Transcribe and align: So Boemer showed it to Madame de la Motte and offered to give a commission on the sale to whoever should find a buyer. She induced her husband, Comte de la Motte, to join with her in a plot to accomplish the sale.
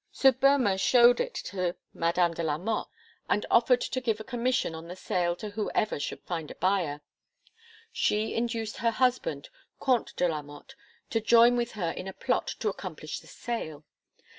So 0.11 0.31
Boemer 0.31 0.79
showed 0.79 1.19
it 1.19 1.35
to 1.51 1.75
Madame 1.93 2.33
de 2.33 2.41
la 2.41 2.57
Motte 2.57 2.89
and 3.29 3.45
offered 3.51 3.81
to 3.81 4.01
give 4.01 4.19
a 4.19 4.23
commission 4.23 4.73
on 4.73 4.87
the 4.87 4.95
sale 4.95 5.35
to 5.35 5.51
whoever 5.51 5.99
should 5.99 6.23
find 6.23 6.49
a 6.49 6.55
buyer. 6.55 7.01
She 7.91 8.33
induced 8.33 8.77
her 8.77 8.89
husband, 8.89 9.49
Comte 9.79 10.15
de 10.15 10.27
la 10.27 10.41
Motte, 10.41 10.73
to 11.11 11.21
join 11.21 11.55
with 11.55 11.73
her 11.73 11.91
in 11.91 12.07
a 12.07 12.13
plot 12.13 12.47
to 12.61 12.67
accomplish 12.69 13.19
the 13.19 13.27
sale. 13.27 13.85